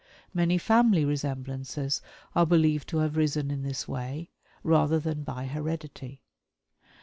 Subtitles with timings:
[0.33, 2.01] Many family resemblances
[2.33, 4.31] are believed to have arisen in this way,
[4.63, 6.23] rather than by heredity.